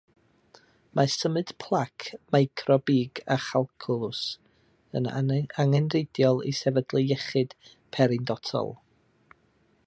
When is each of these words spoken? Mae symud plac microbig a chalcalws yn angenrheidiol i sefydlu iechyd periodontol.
Mae 0.99 1.09
symud 1.15 1.51
plac 1.63 2.05
microbig 2.35 3.21
a 3.35 3.37
chalcalws 3.49 4.23
yn 5.01 5.11
angenrheidiol 5.21 6.43
i 6.53 6.55
sefydlu 6.63 7.05
iechyd 7.19 7.55
periodontol. 7.99 8.75